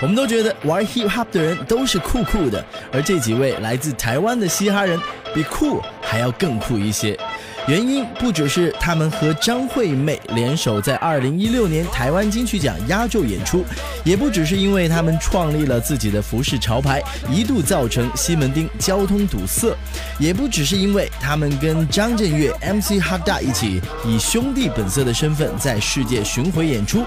[0.00, 5.00] 我们都觉得玩 hip hop 的人都是酷酷的，而这几位来自台湾的嘻哈人
[5.32, 7.18] 比酷还要更酷一些。
[7.66, 13.64] 原因不只是他们和张惠妹联手在2016年台湾金曲奖压轴演出，
[14.04, 19.74] 也不只是因为他们创立了自己的服饰潮牌，一度造成西门町交通堵塞，
[20.18, 27.02] 也不只是因为他们跟张震岳、MC 哈大一起以兄弟本色的身份在世界巡回演出。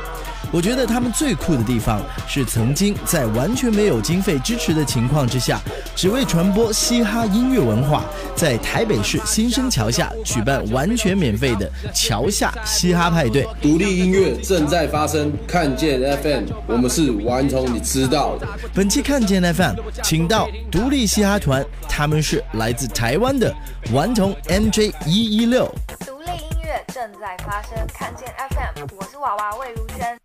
[0.51, 5.59] 我觉得他们最酷的地方是曾经在完全没有经费支持的情况之下，
[5.95, 8.03] 只为传播嘻哈音乐文化，
[8.35, 13.47] 在台北市新生桥下举办完全免费的桥下嘻哈派对。
[13.61, 18.47] 独立音乐正在发生，看见 FM，我们是顽童，你知道的。
[18.73, 23.53] 本期看见 FM，请到独立嘻哈团，他们是来自台湾的
[23.91, 25.65] 顽童 MJ 一一六。
[26.05, 28.56] 独立音乐正在发生，看见 FM，
[28.95, 30.19] 我是娃娃魏如萱。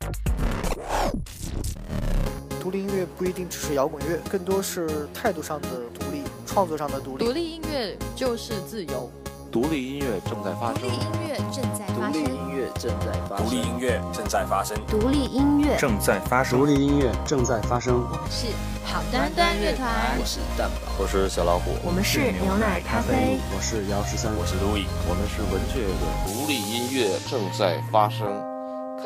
[2.61, 5.69] 独立音乐不一定只是摇滚乐，更多是态度上的
[5.99, 7.25] 独立，创作上的独立。
[7.25, 9.11] 独立音乐就是自由。
[9.51, 10.83] 独立音乐正在发生。
[10.83, 12.25] 独立音乐正在发生。
[12.25, 13.47] 独立音乐正在发生。
[13.47, 14.79] 独立音乐正在发生。
[14.89, 16.59] 独立音乐正在发生。
[16.59, 17.95] 独立音乐正在发生。
[17.95, 18.47] 我们是
[18.85, 19.89] 好端端乐团。
[20.19, 20.77] 我是蛋宝。
[20.99, 21.73] 我是小老虎。
[21.85, 23.39] 我们是牛奶咖啡。
[23.55, 24.33] 我是姚十三。
[24.37, 24.87] 我是路易。
[25.07, 26.33] 我们是文雀乐。
[26.33, 28.52] 独立音乐正在发生。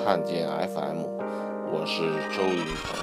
[0.04, 0.98] 看见 FM，
[1.72, 2.02] 我是
[2.36, 2.94] 周云鹏。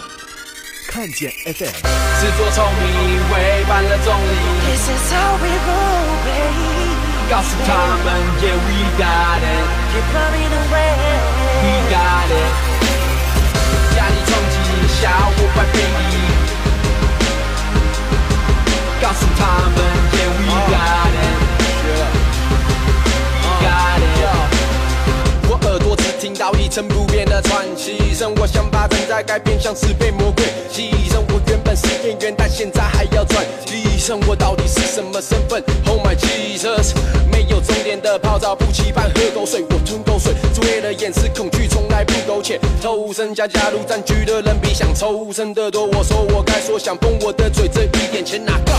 [0.87, 1.73] 看见 FM。
[2.19, 2.85] 自作聪明，
[3.33, 4.35] 违反了总理。
[4.69, 6.93] This is how we roll, baby.
[7.29, 8.07] 告诉他们
[8.39, 12.53] ，Yeah we got it，Keep running away，We got it，
[13.97, 14.55] 压力冲击
[15.01, 16.13] 下我快飞离。
[19.01, 19.41] 告诉他
[19.75, 19.77] 们
[26.73, 30.43] 成不变的喘息声，我想把正在改变，像是被魔鬼
[30.73, 31.21] 牺牲。
[31.29, 36.95] 我原本是演员，但现在还要转替身，我到底是什么身份？Oh my Jesus
[37.31, 37.43] 没。
[37.53, 40.33] 有终点的泡澡不期盼喝口水，我吞口水，
[40.63, 42.59] 为了掩饰恐惧，从来不苟且。
[42.81, 45.85] 偷身加加入战局的人比想抽身的多。
[45.85, 48.73] 我说我该说想封我的嘴，这一点钱拿够。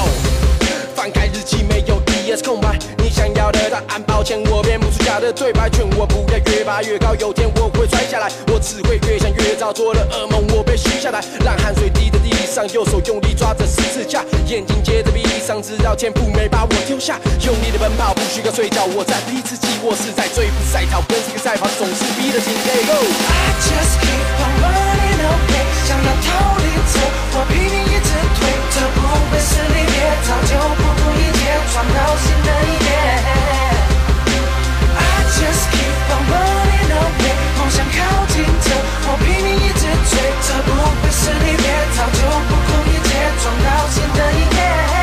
[0.96, 2.76] 翻开日记没有 ES 空白，
[3.24, 22.52] 想要的答案，抱歉我编不出假的对白，劝我不要越爬越高，有天我会摔下来，我只会越想越早，做了噩梦我被虚下来，让汗水滴在地上，右手用力抓着十字架，眼睛接着闭上，直到天赋没把我丢下，用力的奔跑不需要睡觉，我在逼自己，我是在追不赛跑，跟这个赛跑总是逼得紧。
[22.52, 22.76] I
[23.64, 27.00] just keep on running away，想要逃离这，
[27.32, 29.00] 我拼命一直推，这不
[29.32, 30.52] 会是离别，早就
[38.60, 38.70] 这，
[39.06, 40.12] 我拼命一直追，
[40.42, 41.64] 这不会是离别，
[41.96, 42.18] 早就
[42.48, 43.10] 不顾一切
[43.42, 44.93] 闯到新的一页。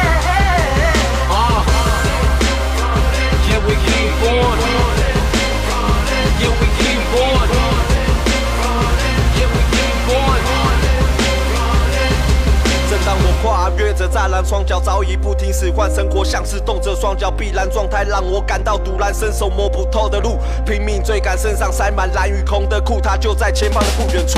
[14.52, 24.38] 双脚早已不停使唤，生活像是动着双脚，必然状态让我感到堵然，伸手摸不透的路，拼命追赶，身上塞满蓝与空的裤，它就在前方的不远处。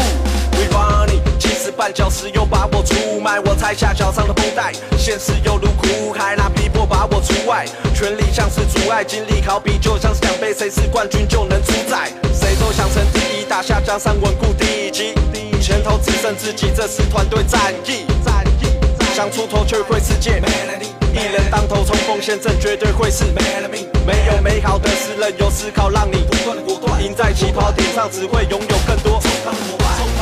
[0.52, 15.16] We running，其实绊脚石又把我出卖，我拆下脚上的绷带，现实犹如苦海，那逼迫把我除外，权力像是阻碍，精力好比就像是奖杯，谁是冠军就能主宰，谁都想成第一，打下江山稳固第一，
[15.60, 18.06] 前头只剩自己，这是团队战役。
[19.14, 20.42] 想出头却会世界，
[21.14, 29.22] 一人当头冲锋陷阵绝对会是没有美好的事，任由思考让你果断果断赢在起跑点上，只会拥有更多。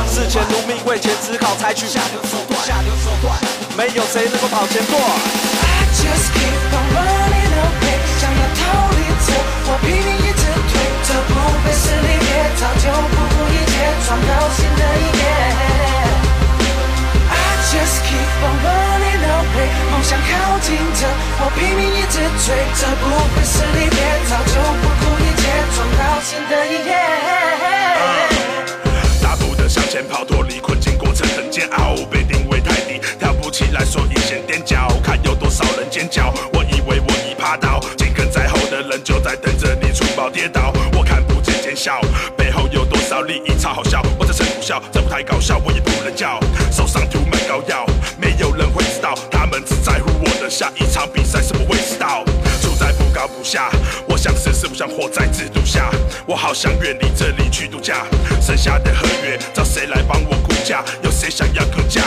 [0.06, 3.34] 事前如命，为钱只好采取下流手段，下流手段
[3.78, 5.00] 没有谁能够跑前过。
[5.00, 9.32] I just keep on running away，想要逃离这，
[9.72, 10.72] 我拼命一直推，
[11.08, 11.32] 这不
[11.64, 12.28] 会是离别，
[12.60, 13.72] 早就不顾一切
[14.04, 15.71] 闯到新的一页。
[17.72, 21.08] Just keep on running away，梦想靠近着，
[21.40, 23.96] 我拼命一直追，这不会是离别，
[24.28, 25.42] 早就不顾一切
[25.72, 26.92] 闯到新的一页。
[29.22, 36.30] 大步的向前跑，脱离困境过程很煎熬，被定位太低，跳不起来，所以先踮脚，看有多少人尖叫。
[36.52, 42.02] 我以为我已趴倒，紧跟在后的人就在等着你出宝跌倒，我看不见奸笑，
[42.36, 46.38] 背后有多少利益超好笑，我在深苦笑，这舞台搞笑，我也不能叫，
[46.70, 47.08] 手上
[47.52, 47.86] 涂满膏药，
[48.18, 52.24] 没有人会知道，他们只在乎我的下一场比赛什么味道。
[52.62, 53.70] 处在不高不下，
[54.08, 55.90] 我想死是不想活在制度下，
[56.26, 58.06] 我好想远离这里去度假，
[58.40, 60.82] 剩下的合约找谁来帮我估价？
[61.02, 62.02] 有谁想要更加？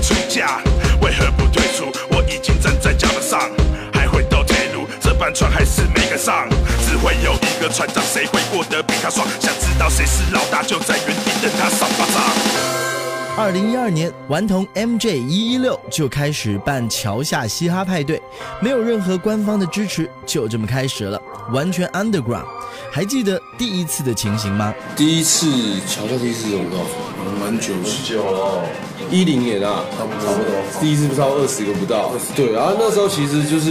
[0.00, 0.62] 出价，
[1.02, 1.92] 为何不退出？
[2.10, 3.50] 我已经站在礁上，
[3.92, 6.48] 还会斗退路，这班船还是没跟上。
[6.88, 9.26] 只会有一个船长，谁会过得比他爽？
[9.38, 12.89] 想知道谁是老大，就在原地等他上巴掌。
[13.36, 18.20] 二零一二年，顽童 MJ 一一六就开始办桥下嘻哈派对，
[18.60, 22.44] 没有任何官方的支持，就这么开始了，完全 underground。
[22.90, 24.74] 还记得第一次的情形吗？
[24.94, 25.46] 第一次
[25.86, 26.90] 桥下第一次我告诉
[27.24, 27.72] 你，蛮久
[28.04, 28.62] 久了，
[29.10, 30.34] 一零年啊，差不多，
[30.80, 33.70] 第一次不超二十个不到，对，然后那时候其实就是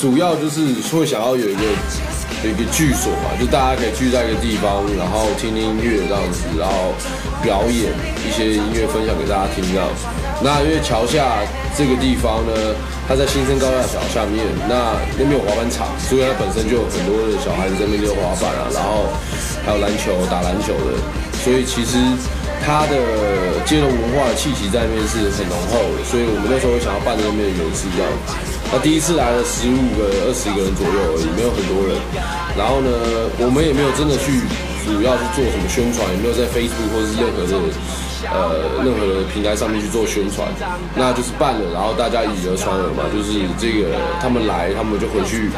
[0.00, 1.62] 主要就是会想要有一个
[2.44, 6.94] 有一个剧所嘛，就大家可以聚在一个地方，然后听听音乐这样子，然后
[7.42, 7.92] 表演
[8.22, 9.86] 一些音乐分享给大家听这样。
[10.42, 11.38] 那因为桥下
[11.76, 12.52] 这个地方呢，
[13.06, 19.10] 它在新生高架桥下面，那那边有滑板场，所以它本身就有很多的小孩子在那边溜滑板啊，然后
[19.66, 20.98] 还有篮球打篮球的，
[21.44, 21.98] 所以其实
[22.64, 22.94] 它的
[23.66, 28.10] 接龙文化的气息在那边是很浓厚的，所以我们那时候想要办那边的游戏这样。
[28.72, 31.92] 那第一次来了十五个、二十个人左右而已，没有很多人。
[32.56, 32.88] 然后呢，
[33.36, 34.40] 我们也没有真的去
[34.88, 37.52] 主要去做什么宣传，也没有在 Facebook 或者是任何的
[38.30, 40.48] 呃任何的平台上面去做宣传。
[40.96, 45.48] 那就是办了，然后大家以讹传讹嘛，就是这个他们来，他们就回去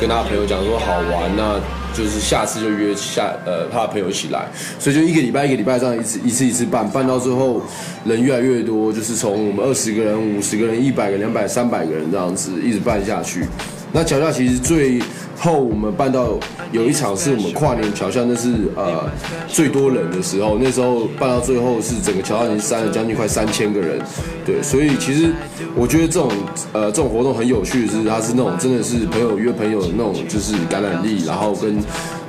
[0.00, 1.60] 跟他朋友讲说好玩，那
[1.94, 4.46] 就是下次就约下呃他的朋友一起来，
[4.78, 7.62] 所以就一个礼拜一个礼拜这样一次一次一次办，办到最后
[8.04, 13.46] 人越来越多，就是从我们二十个人、五十个人、一百个、两百、三百个人这样子一直办下去。
[13.92, 15.00] 那桥下其实最
[15.38, 16.38] 后我们办到
[16.72, 19.08] 有一场是我们跨年桥下，那是呃
[19.46, 24.00] 最多人的时候，那时候办到最后是整个桥下已经塞了将近快三千个人，
[24.44, 25.32] 对，所以其实
[25.76, 26.30] 我觉得这种
[26.72, 31.78] 呃这种活动很有趣的是，它是那种真的是朋友约朋友那种就是感染力，然后跟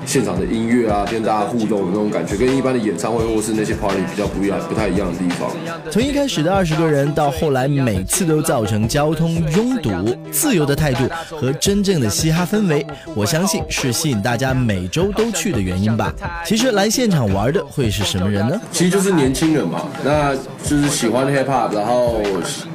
[0.06, 5.50] 现场的音乐啊，跟大家互动的那种感觉，跟一般的演唱会或是那些 party 比较不一样、不太一样的地方。
[5.92, 9.92] 从一开始的二十个人，到后来每次都造成交通拥堵，
[10.32, 11.04] 自由的态度
[11.38, 12.86] 和真正的嘻哈氛围，
[13.16, 16.14] 我相信是吸引大家每周都去的原因吧。
[16.46, 18.60] 其实来现场玩的会是什么人呢？
[18.72, 22.22] 其实就是年轻人嘛，那就是喜欢 hip hop，然后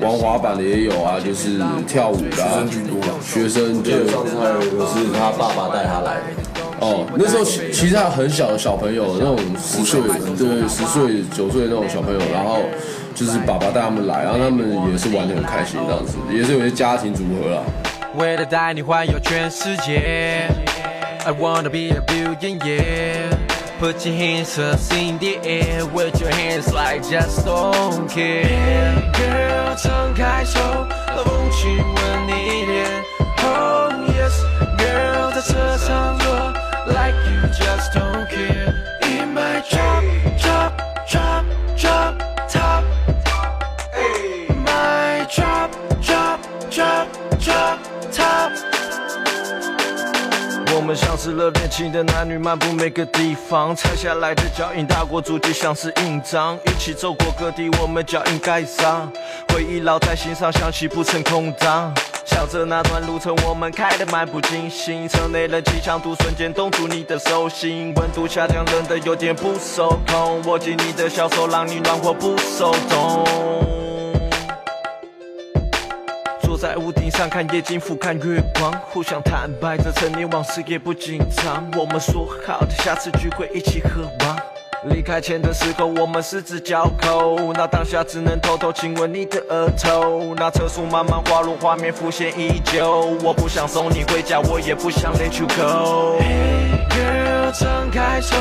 [0.01, 6.44] 玩滑板的也有啊，就是跳舞的、啊，学生居多了学生对，上次还有一个是他爸爸带他来的。
[6.85, 10.03] 哦，那时候其其实还有很小的小朋友，那种十岁，
[10.37, 12.59] 对，十岁九岁那种小朋友，然后
[13.15, 17.63] 就是爸爸带他们来，然后他们也是玩的很开心，这样子，也是有些家庭组合啦。
[18.17, 20.47] 为了带你环游全世界
[21.25, 23.33] ，I wanna be a billionaire.
[23.81, 28.95] Put your hands up in the air with your hands like just don't care.
[29.13, 30.61] Girl，张开手，
[31.17, 32.87] 风亲吻你脸。
[33.43, 34.37] Oh yes,
[34.79, 36.17] girl，在车上
[50.85, 56.59] 我们像是热恋期的男女，漫步每个地方，踩下来的脚印大过足迹，像是印章。
[56.67, 59.11] 一起走过各地，我们脚印盖上，
[59.49, 61.91] 回忆烙在心上，想起不曾空荡。
[62.27, 70.43] 想着那段路程，我们开得漫不经心，车内冷气强度瞬间冻住你的手心，温度下降，冷得有点不受控。
[70.43, 73.84] 握紧你的小手，让你暖和不受冻。
[76.65, 81.63] 在屋顶上看夜景，俯瞰月光，互相坦白着陈年往事也不紧张。
[81.77, 84.35] 我们说好的下次聚会一起喝吧？
[84.85, 90.35] 离开前的时候，我们十指交扣，那当下只能偷偷亲吻你的额头。
[90.37, 93.15] 那车速慢慢滑落，画面浮现依旧。
[93.23, 96.19] 我不想送你回家，我也不想 let you go。
[96.19, 98.35] Hey girl，张开手，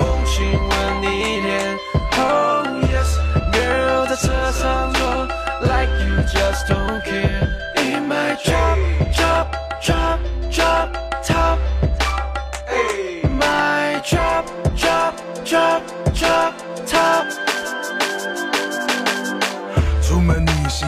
[0.00, 1.78] 风亲吻你脸。
[2.18, 3.20] Oh yes
[3.52, 5.28] girl，在车上坐
[5.62, 7.51] ，like you just don't care。
[8.42, 8.78] chop,
[9.12, 10.21] chop, chop.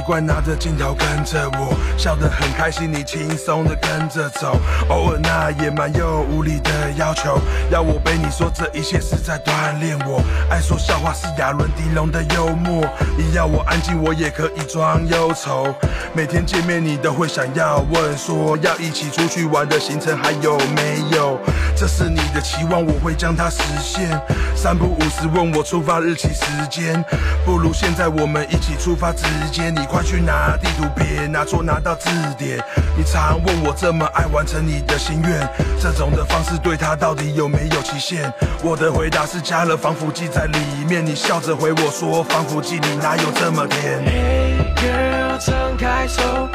[0.04, 4.56] 惯拿着镜头跟着我，笑得很开心，你轻松的跟着走。
[4.90, 7.38] 偶尔那野蛮又无理的要求，
[7.70, 10.22] 要我背你说这一切是在锻炼我。
[10.50, 12.84] 爱说笑话是亚伦迪龙的幽默，
[13.16, 15.74] 你要我安静，我也可以装忧愁。
[16.12, 21.38] 每天见面你都会想要问说，要一起出去玩的行程还有没有？
[21.76, 24.20] 这是你的期望，我会将它实现。
[24.54, 27.04] 三不五时问我出发日期时间，
[27.44, 32.58] 不如现在我们一起出发，直接你快去拿地图，别拿错拿到字典。
[32.96, 35.48] 你常问我这么爱完成你的心愿，
[35.80, 38.32] 这种的方式对他到底有没有期限？
[38.64, 40.58] 我的回答是加了防腐剂在里
[40.88, 41.06] 面。
[41.06, 46.48] 你笑着回我说防腐剂里哪有这么甜？Hey girl，张开手，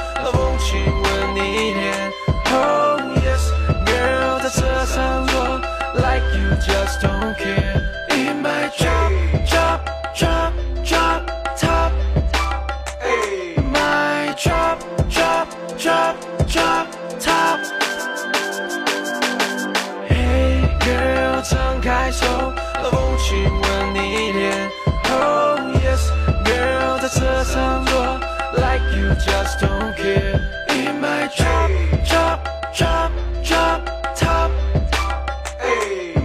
[29.20, 30.40] just don't care。
[30.70, 31.72] In my drop
[32.08, 32.40] drop
[32.74, 33.12] drop
[33.44, 33.82] drop
[34.16, 34.52] top。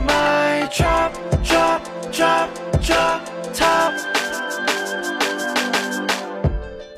[0.06, 1.80] My drop drop
[2.12, 2.48] drop
[2.82, 3.20] drop
[3.52, 3.92] top。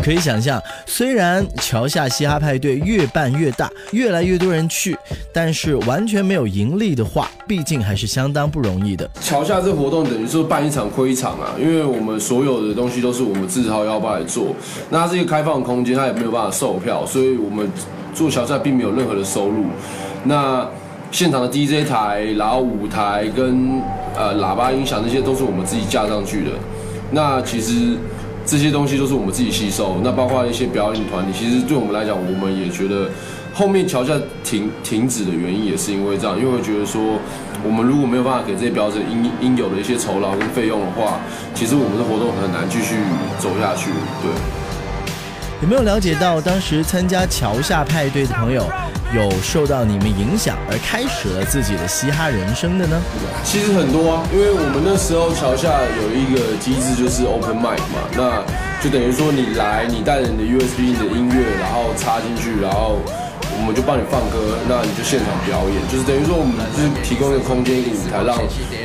[0.02, 4.96] 可以想象，虽然桥下嘻哈派对越办越大，越来越多人去，
[5.36, 9.06] 但是完全没有盈利的话，毕竟还是相当不容易的。
[9.20, 14.56] 桥下这活动等于说办一场亏一场啊，因为我们所有的东西都是我们自掏腰包来做，
[14.88, 17.70] 那它是一个开放空间，它也没有办法售票，所以我们
[18.14, 19.66] 做桥下并没有任何的收入。
[20.24, 20.66] 那
[21.12, 23.82] 现场的 DJ 台，然后舞台跟
[24.16, 26.52] 呃喇叭音响那些都是我们自己架上去的。
[27.10, 27.98] 那其实。
[28.48, 33.10] 这些东西都是我们自己吸收，那包括一些表演团体，其实对我们来讲，我们也觉得
[33.56, 34.12] 后面桥下
[34.44, 37.00] 停停止的原因也是因为这样，因为觉得说
[37.64, 41.18] 我们如果没有办法给这些表演应应有的一些酬劳跟费用的话，
[41.54, 42.96] 其实我们的活动很难继续
[43.38, 43.88] 走下去。
[44.20, 44.28] 对，
[45.62, 48.62] 有没有了解到当时参加桥下派对的朋友？
[49.14, 53.00] 有受到你们影响而开始了自己的嘻哈人生的呢？
[53.42, 58.44] 其实很多啊，因为我们那时候桥下有一个机制就是 open mic 嘛，那
[58.82, 63.00] 就等于说你来，你带着你的 USB 的音乐，然后插进去，然后。
[63.56, 68.36] 我们就帮你放歌，那你就现场表演，就是等于说我们就是提供一个空间、一个舞台，让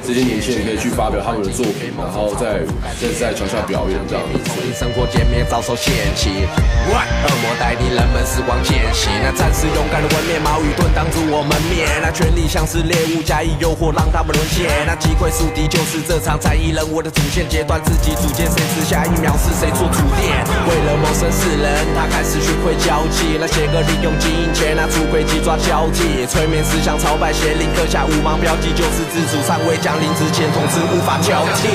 [0.01, 2.63] 这些年轻人可以去发表他们的作品，然后在
[2.98, 4.24] 在在桥下表演这样。
[4.48, 14.72] 从生活见面遭受嫌弃，恶魔带领人们死亡间隙，那战士勇敢的纹面，矛与盾挡住我们面，那权力像是猎物加以诱惑，让他们沦陷。
[14.88, 20.32] 那击溃宿敌就是这场战役任务的主线阶段，自己组建，谁吃下一秒是谁做主殿。
[20.66, 24.50] 为了谋生世人，他开始学会交际，那些个利用基因。
[24.75, 31.68] 拿出轨迹抓交替，催眠思想朝拜邪灵，刻下五芒标记，就是自主上位降临之前，统治无法交替。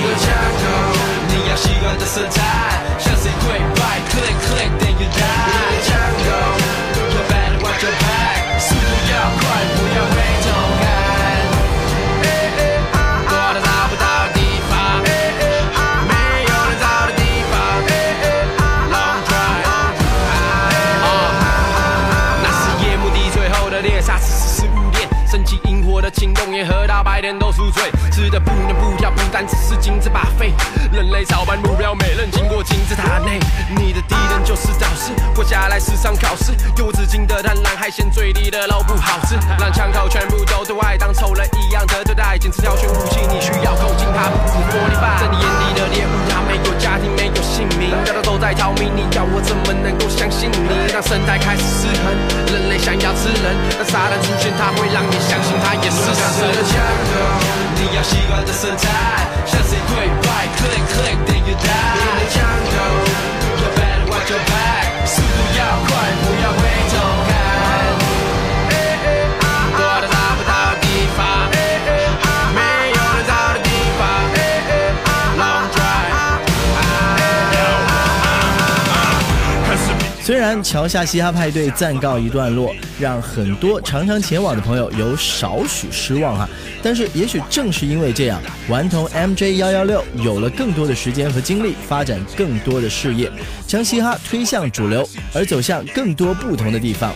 [1.29, 2.43] 你要习惯的色彩，
[2.99, 6.56] 向谁跪拜？Click click then you die。
[25.97, 30.53] 我的行动也喝到白天都宿醉，吃的不能不挑，不单只是金字把肺。
[30.93, 33.41] 人类早班目标，每人经过金字塔内。
[33.75, 36.53] 你的敌人就是导师，活下来时上考试。
[36.77, 39.37] 有资金的贪婪，海鲜最低的肉不好吃。
[39.59, 42.37] 让枪口全部都对外，当仇人一样的对待。
[42.37, 45.17] 坚持挑选武器，你需要靠近他不止玻璃板。
[45.19, 50.93] 在你眼里的猎物，他没有家庭，没有姓名，大家都在逃命，你要我怎么能够相信你？
[50.93, 52.13] 当生态开始失衡，
[52.53, 55.99] 人类想要吃人，当撒旦出现，它会让你相信他也是。
[56.03, 57.15] 神的枪口，
[57.77, 58.89] 你要习惯的身材，
[59.47, 63.06] 向谁跪拜？Click click then you die。
[80.47, 86.49] 然桥下嘻哈派对暂告一段落，让很多常常前往的朋友有少许失望哈，
[86.85, 93.29] 但是也许正是因为这样，顽童 MJ 幺幺六有了更多的时间和精力发展更多的事业，
[93.67, 97.13] 将嘻哈推向主流，而走向更多不同的地方。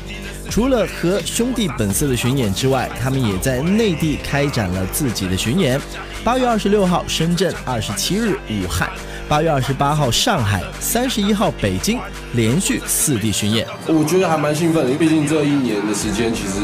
[0.51, 5.81] 除了和兄弟本色的巡演之外，他们也在内地开展了自己的巡演。
[6.25, 8.91] 八月二十六号深圳，二十七日武汉。
[9.29, 12.01] 八月二十八号上海，三十一号北京，
[12.33, 13.65] 连续四地巡演。
[13.87, 16.55] 我觉得还蛮兴奋的，因为毕竟这一年的时间，其实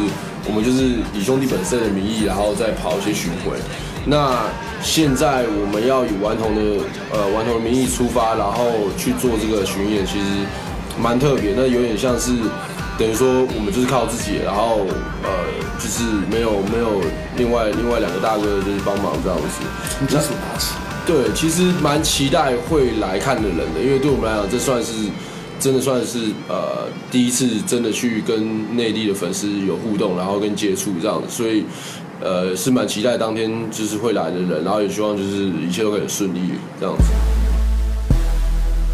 [0.49, 3.57] 我们就是以兄弟本色的名义，然后再跑一些巡回。
[4.05, 4.37] 那
[4.83, 10.27] 现在我们要以顽童的呃顽童的名义出发，然后去做这个巡演，其实
[11.01, 11.55] 蛮特别。
[11.57, 12.33] 那有点像是
[12.99, 14.87] 等于说我们就是靠自己，然后
[15.23, 15.29] 呃
[15.79, 17.03] 就是没有没有
[17.37, 19.65] 另外另外两个大哥就是帮忙这样子。
[20.01, 20.75] 你这是拿起。
[21.07, 24.93] 对，其实蛮期待会来看的人的，因为对我们来讲，这算是
[25.61, 31.65] 真的算是呃第一次真的去跟内地的粉丝有互动，然后跟接触这样子，所以
[32.21, 36.41] 呃是蛮期待当天就是会来的人，然后也希望就是一切都可以顺利
[36.81, 37.05] 这样子。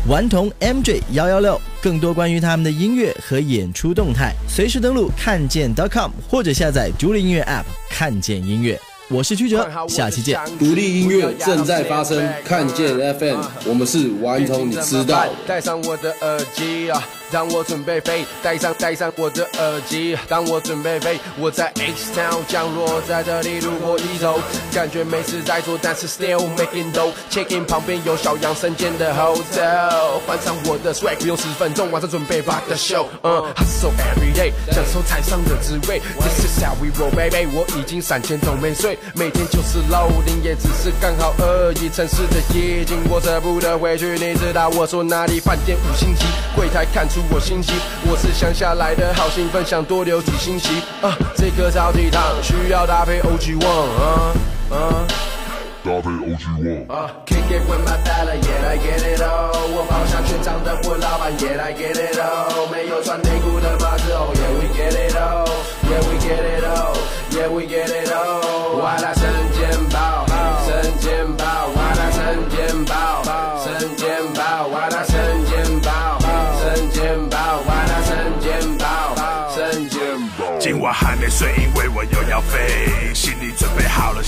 [0.09, 8.77] 顽童 MJ 幺幺六，更多关于他们的音乐和演出动态，随时登录看见 .com 或者下载独立音乐 App 看见音乐。
[9.09, 10.41] 我是曲哲，下期见。
[10.59, 15.25] 独立音乐正在发生，看见 FM，我们是顽童，你知道。
[15.47, 17.01] 戴上我的耳机啊。
[17.33, 20.15] 当我准备飞，戴上戴上我的耳机。
[20.29, 24.39] 当我准备飞，我在 H Town 降落在这里，路过一周，
[24.75, 27.11] 感觉没事在做，但是 still making dough。
[27.31, 33.07] Check in 旁边有小杨生煎的 hotel，换上我的 swag，不用十分钟，晚上准备 rock the show。
[33.23, 36.03] 嗯，hustle every day，享受台上的滋味。
[36.21, 41.89] This is how we roll baby，我已经三千都没睡，每天就是 loading，也只是刚好而已。
[41.89, 45.41] 城市的夜景，我舍不得回去，你知道我说哪里？
[45.41, 47.22] 饭店五星级，柜台看出。
[47.31, 47.73] 我心急，
[48.05, 50.83] 我是乡下来的，好兴奋，想多留几星期。
[51.01, 54.35] 啊，这颗超级糖需要搭配 OG One，啊
[54.71, 55.07] 啊，
[55.85, 56.93] 搭配 OG One。
[56.93, 59.53] 啊，Kick it with my dollar，yeah I get it all。
[59.75, 62.12] 我跑向全场的混老板，yeah I get it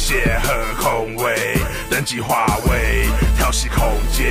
[0.06, 1.56] 蟹和空位，
[1.88, 3.08] 登机话位，
[3.38, 3.78] 调息空
[4.12, 4.30] 间。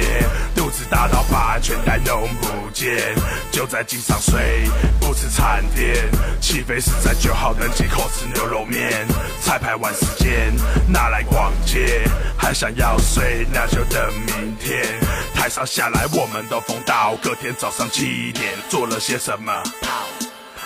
[0.56, 3.16] 肚子大到把安全带弄不见，
[3.52, 5.96] 就在机上睡，不吃餐点。
[6.40, 9.04] 起飞是在九号登机口吃牛肉面。
[9.42, 10.54] 彩排完时间
[10.88, 14.86] 拿来逛街，还想要睡，那就等明天。
[15.34, 19.52] 台上下来我们都疯到隔天早上七点，做了些什么？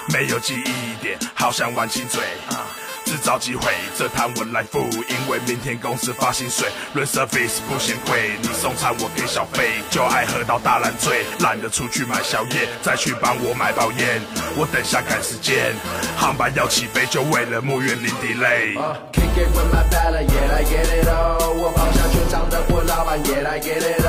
[0.09, 2.21] 没有记忆点，好想玩亲嘴，
[3.07, 14.21] 制造机会，这摊我来付，因为明天公司发薪水，room service 不嫌贵，你送餐我给小费，就爱喝到大烂醉，懒得出去买宵夜，再去帮我买包烟，
[14.57, 15.73] 我等下赶时间，
[16.17, 18.75] 航班要起飞，就为了墓园零 delay。
[19.13, 24.06] Kick it with my dollar, yeah I get it all，我跑向全场的混老板，yeah I get it all，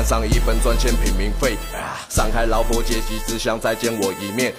[0.00, 1.58] 换上一份赚钱平民费。
[2.08, 4.50] 上海老婆阶级只想再见我一面，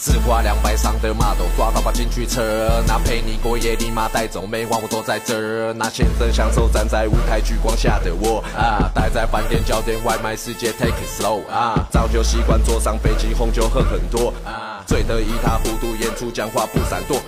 [0.00, 17.20] 只花两百上的码头抓到把进去车，那陪你过夜立马带走，没话我坐在这儿，那先生享受站在舞台聚光下的我啊，待在饭店叫点外卖世界 take it slow 啊，早就习惯坐上飞机红酒喝很多啊，醉得一塌糊涂，演出讲话不闪躲，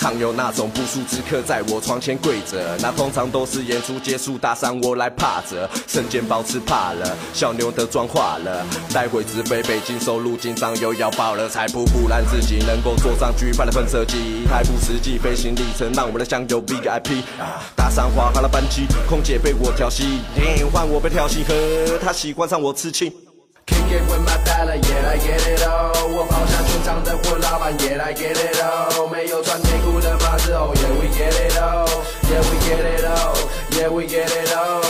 [0.00, 17.22] 常有那种不速之客在我床前跪着，那通常都是演出结束打赏我来趴着，瞬间保持怕了，小牛的妆化了，待会直飞北京收入紧张又要爆了，才不不然自己能够坐上举办的喷射机，太不实际，飞行里程让我们的享有 VIP，
[17.76, 20.20] 搭上华航的班机，空姐被我调戏，
[20.72, 23.12] 换我被调戏和她喜欢上我痴情。
[23.89, 26.07] Kick it with my dollar, yeah I get it all。
[26.07, 29.07] 我跑向全场的混老板，yeah I get it all。
[29.09, 34.85] 没有穿内裤的马子哦，yeah we get it all，yeah we get it all，yeah we get it all。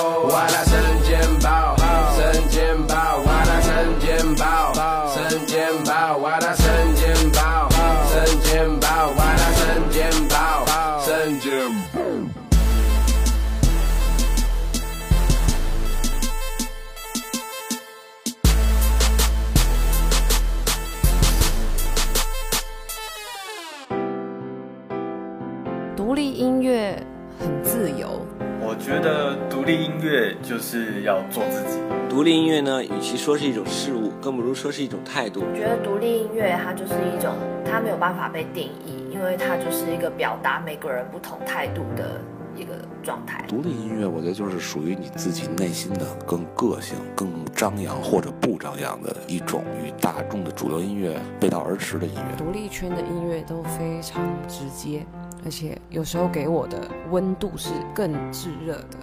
[30.61, 31.81] 就是要做自己。
[32.07, 35.40] 独立音乐呢，与其说是一种事物，更不如说是一种态度。
[35.40, 37.33] 我觉得独立音乐它就是一种，
[37.64, 42.20] 它没有办法被定义，因为它就是一个表达每个人不同态度的
[42.55, 43.42] 一个状态。
[43.49, 52.37] 独立音乐，我觉得就是属于你自己内心的更个性、更张扬或者不张扬的一种与大众的主流音乐背道而驰的音乐。
[52.37, 55.07] 独立圈的音乐都非常直接，
[55.42, 56.77] 而且有时候给我的
[57.11, 58.99] 温度是更炙热的。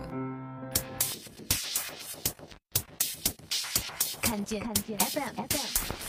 [4.28, 4.60] 看见。
[4.60, 4.98] 看见。
[5.00, 6.07] Fm fm